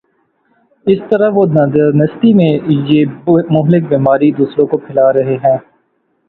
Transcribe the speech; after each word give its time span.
اس 0.85 0.99
طرح 1.09 1.29
وہ 1.33 1.43
نادانستگی 1.49 2.33
میں 2.33 2.49
یہ 2.87 3.05
مہلک 3.49 3.87
بیماری 3.89 4.31
دوسروں 4.31 4.67
کو 4.67 4.77
پھیلا 4.77 5.11
رہے 5.13 5.37
ہیں۔ 5.45 5.57